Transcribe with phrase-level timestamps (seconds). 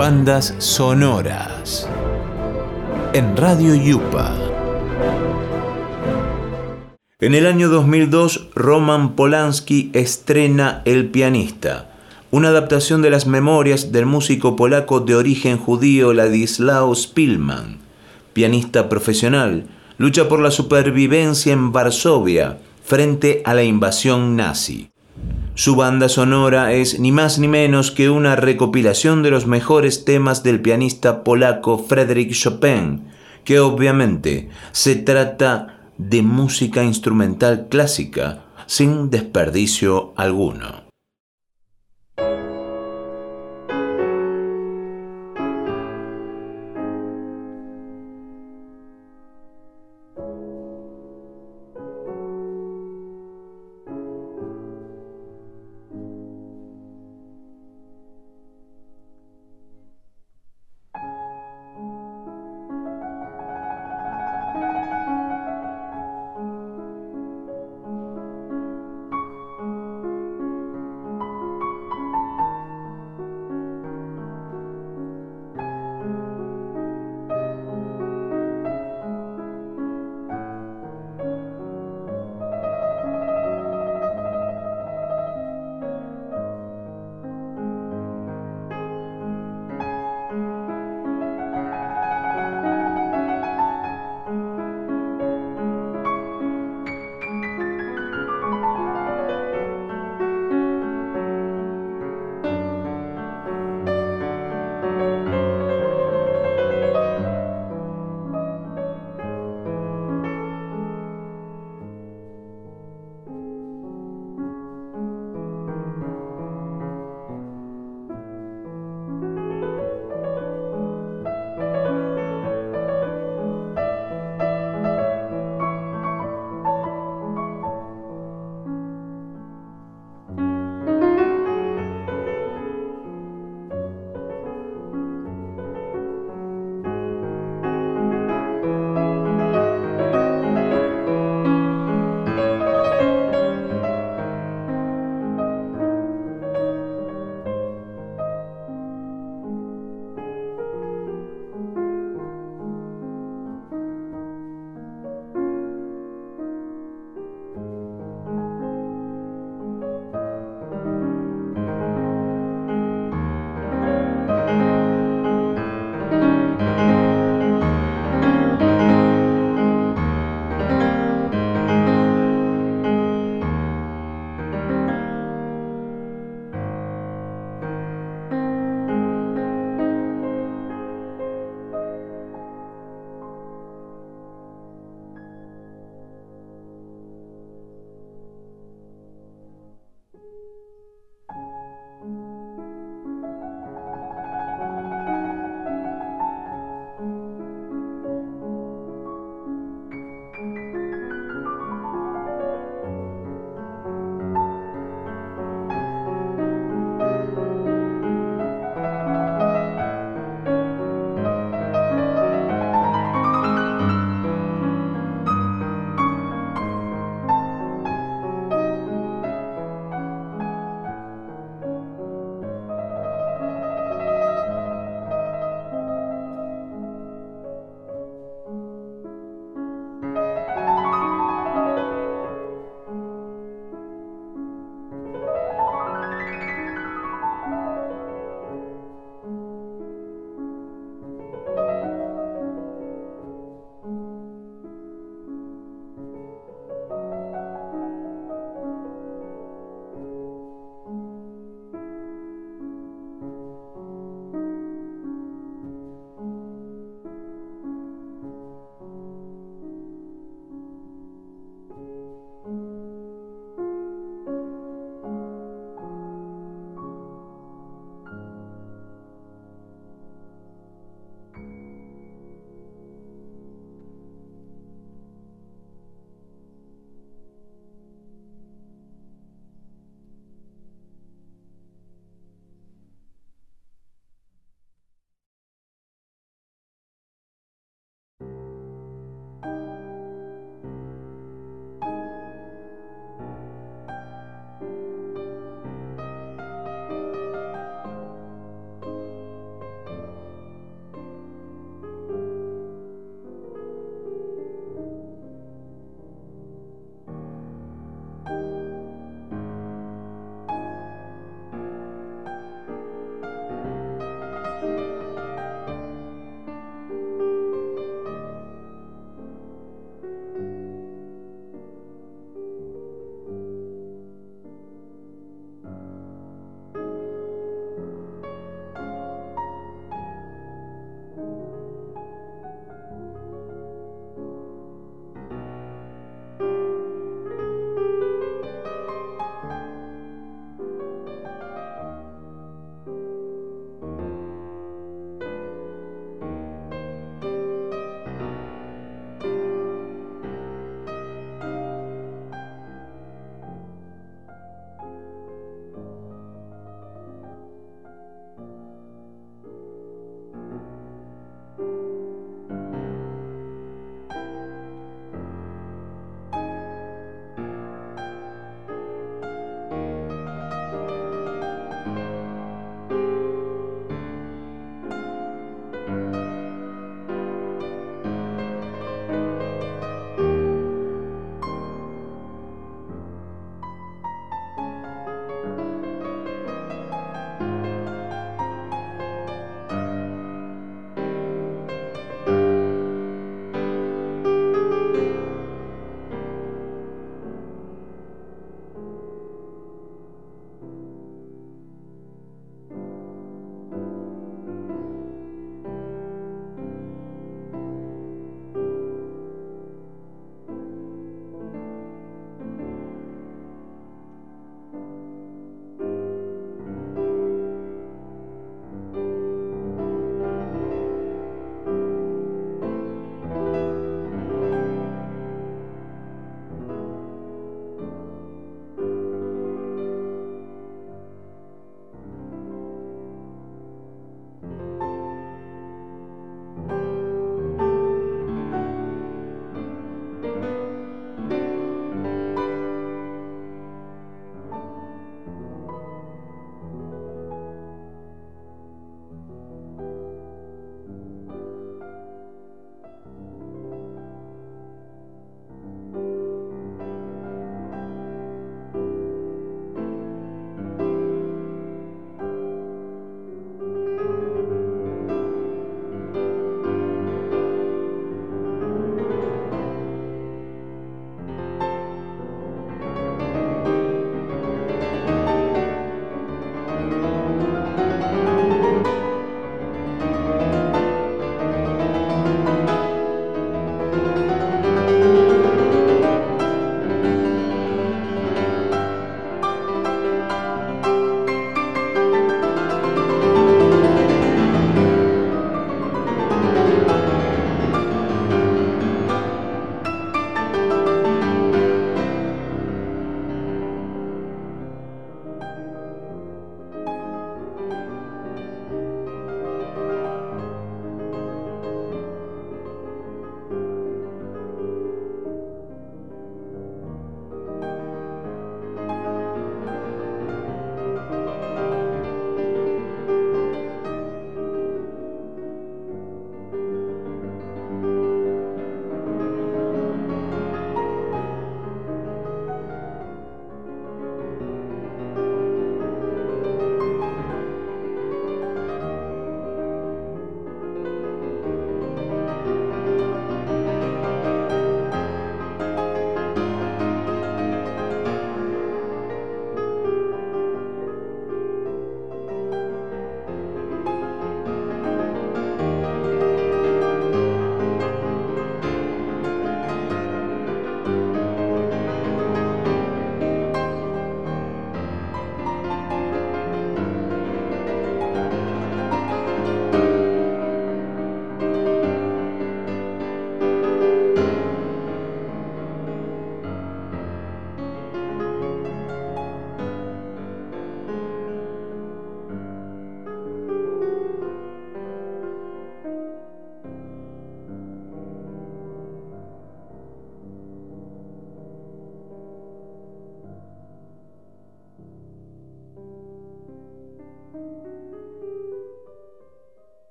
[0.00, 1.86] Bandas sonoras.
[3.12, 4.34] En Radio Yupa.
[7.20, 11.90] En el año 2002, Roman Polanski estrena El pianista,
[12.30, 17.76] una adaptación de las memorias del músico polaco de origen judío Ladislao Spilman,
[18.32, 19.66] pianista profesional,
[19.98, 24.89] lucha por la supervivencia en Varsovia frente a la invasión nazi.
[25.60, 30.42] Su banda sonora es ni más ni menos que una recopilación de los mejores temas
[30.42, 33.08] del pianista polaco Frédéric Chopin,
[33.44, 40.89] que obviamente se trata de música instrumental clásica sin desperdicio alguno.